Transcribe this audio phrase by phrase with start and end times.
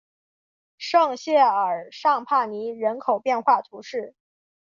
[0.79, 4.15] 圣谢尔尚帕尼人口变化图示